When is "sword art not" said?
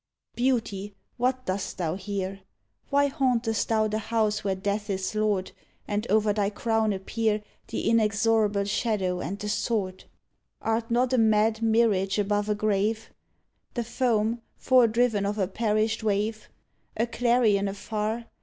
9.49-11.13